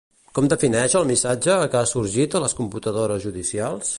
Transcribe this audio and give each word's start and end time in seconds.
Com 0.37 0.45
defineix 0.53 0.95
el 0.99 1.05
missatge 1.09 1.57
que 1.75 1.79
ha 1.83 1.91
sorgit 1.93 2.39
a 2.39 2.43
les 2.47 2.57
computadores 2.63 3.29
judicials? 3.29 3.87